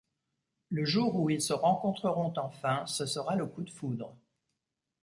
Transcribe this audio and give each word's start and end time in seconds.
Le 0.71 0.83
jour 0.83 1.15
où 1.15 1.29
ils 1.29 1.43
se 1.43 1.53
rencontreront 1.53 2.33
enfin, 2.37 2.83
ce 2.87 3.05
sera 3.05 3.35
le 3.35 3.45
coup 3.45 3.61
de 3.61 3.69
foudre… 3.69 4.15